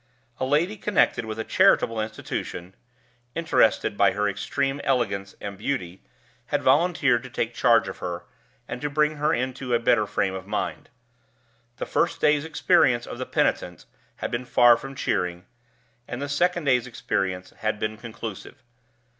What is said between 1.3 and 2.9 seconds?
a charitable institution